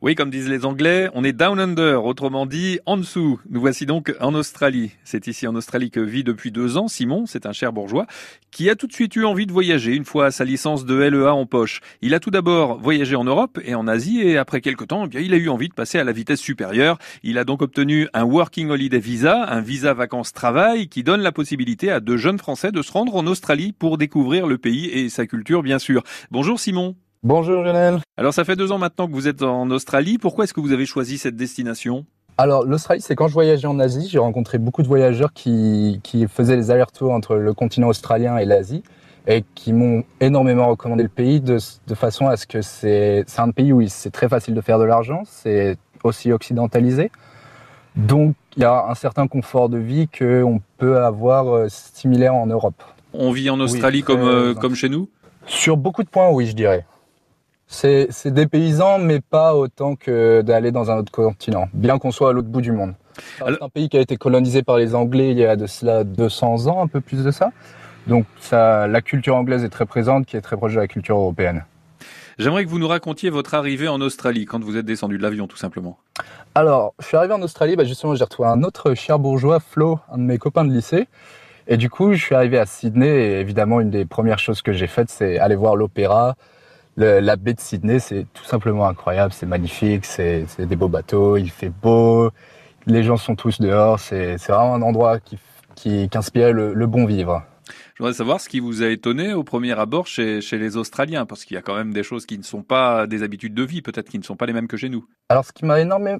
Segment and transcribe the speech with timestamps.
[0.00, 3.40] Oui, comme disent les Anglais, on est down under, autrement dit en dessous.
[3.50, 4.92] Nous voici donc en Australie.
[5.02, 8.06] C'est ici en Australie que vit depuis deux ans Simon, c'est un cher bourgeois,
[8.52, 11.34] qui a tout de suite eu envie de voyager une fois sa licence de LEA
[11.34, 11.80] en poche.
[12.00, 15.08] Il a tout d'abord voyagé en Europe et en Asie et après quelques temps, eh
[15.08, 16.96] bien, il a eu envie de passer à la vitesse supérieure.
[17.24, 21.90] Il a donc obtenu un Working Holiday Visa, un visa vacances-travail qui donne la possibilité
[21.90, 25.26] à deux jeunes Français de se rendre en Australie pour découvrir le pays et sa
[25.26, 26.04] culture, bien sûr.
[26.30, 26.94] Bonjour Simon.
[27.24, 27.98] Bonjour Lionel.
[28.16, 30.18] Alors ça fait deux ans maintenant que vous êtes en Australie.
[30.18, 32.06] Pourquoi est-ce que vous avez choisi cette destination?
[32.40, 36.28] Alors, l'Australie, c'est quand je voyageais en Asie, j'ai rencontré beaucoup de voyageurs qui, qui
[36.28, 38.84] faisaient les allers-retours entre le continent australien et l'Asie
[39.26, 43.50] et qui m'ont énormément recommandé le pays de, de façon à ce que c'est un
[43.50, 47.10] pays où c'est très facile de faire de l'argent, c'est aussi occidentalisé.
[47.96, 52.46] Donc, il y a un certain confort de vie qu'on peut avoir euh, similaire en
[52.46, 52.80] Europe.
[53.12, 55.08] On vit en Australie comme, euh, comme chez nous?
[55.46, 56.86] Sur beaucoup de points, oui, je dirais.
[57.70, 62.30] C'est des paysans, mais pas autant que d'aller dans un autre continent, bien qu'on soit
[62.30, 62.94] à l'autre bout du monde.
[63.38, 66.02] C'est un pays qui a été colonisé par les Anglais il y a de cela
[66.02, 67.52] 200 ans, un peu plus de ça.
[68.06, 71.16] Donc ça, la culture anglaise est très présente, qui est très proche de la culture
[71.16, 71.64] européenne.
[72.38, 75.46] J'aimerais que vous nous racontiez votre arrivée en Australie, quand vous êtes descendu de l'avion,
[75.46, 75.98] tout simplement.
[76.54, 79.98] Alors, je suis arrivé en Australie, bah justement, j'ai retrouvé un autre cher bourgeois, Flo,
[80.10, 81.08] un de mes copains de lycée.
[81.66, 84.72] Et du coup, je suis arrivé à Sydney, et évidemment, une des premières choses que
[84.72, 86.36] j'ai faites, c'est aller voir l'opéra,
[86.98, 91.50] la baie de Sydney, c'est tout simplement incroyable, c'est magnifique, c'est des beaux bateaux, il
[91.50, 92.30] fait beau,
[92.86, 95.38] les gens sont tous dehors, c'est vraiment un endroit qui,
[95.74, 97.42] qui, inspire le, bon vivre.
[97.94, 101.26] Je voudrais savoir ce qui vous a étonné au premier abord chez, chez les Australiens,
[101.26, 103.62] parce qu'il y a quand même des choses qui ne sont pas des habitudes de
[103.62, 105.06] vie, peut-être qui ne sont pas les mêmes que chez nous.
[105.28, 106.18] Alors, ce qui m'a énormément,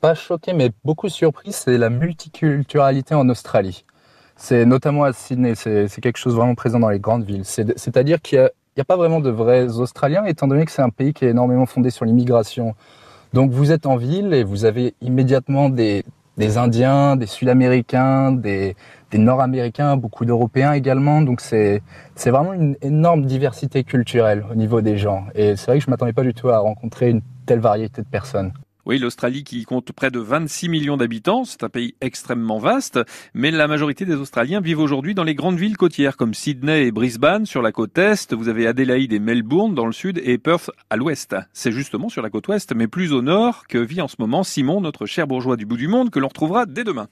[0.00, 3.84] pas choqué, mais beaucoup surpris, c'est la multiculturalité en Australie.
[4.36, 7.44] C'est notamment à Sydney, c'est quelque chose vraiment présent dans les grandes villes.
[7.44, 10.82] C'est-à-dire qu'il y a n'y a pas vraiment de vrais Australiens, étant donné que c'est
[10.82, 12.74] un pays qui est énormément fondé sur l'immigration.
[13.34, 16.04] Donc vous êtes en ville et vous avez immédiatement des,
[16.56, 18.74] Indiens, des Sud-Américains, des,
[19.12, 21.20] Nord-Américains, beaucoup d'Européens également.
[21.20, 21.82] Donc c'est
[22.26, 25.26] vraiment une énorme diversité culturelle au niveau des gens.
[25.34, 28.06] Et c'est vrai que je m'attendais pas du tout à rencontrer une telle variété de
[28.06, 28.52] personnes.
[28.90, 32.98] Oui, l'Australie qui compte près de 26 millions d'habitants, c'est un pays extrêmement vaste,
[33.34, 36.90] mais la majorité des Australiens vivent aujourd'hui dans les grandes villes côtières comme Sydney et
[36.90, 40.72] Brisbane sur la côte est, vous avez Adélaïde et Melbourne dans le sud et Perth
[40.90, 41.36] à l'ouest.
[41.52, 44.42] C'est justement sur la côte ouest, mais plus au nord, que vit en ce moment
[44.42, 47.06] Simon, notre cher bourgeois du bout du monde, que l'on retrouvera dès demain.